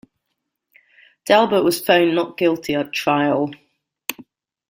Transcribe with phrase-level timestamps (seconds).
[1.27, 3.51] Delbert was found not guilty at trial.